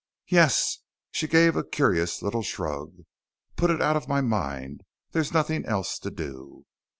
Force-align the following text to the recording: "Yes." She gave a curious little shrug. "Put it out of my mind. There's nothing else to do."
"Yes." 0.29 0.79
She 1.11 1.27
gave 1.27 1.55
a 1.55 1.63
curious 1.63 2.23
little 2.23 2.41
shrug. 2.41 3.01
"Put 3.55 3.69
it 3.69 3.83
out 3.83 3.95
of 3.95 4.07
my 4.07 4.19
mind. 4.19 4.81
There's 5.11 5.31
nothing 5.31 5.63
else 5.65 5.99
to 5.99 6.09
do." 6.09 6.65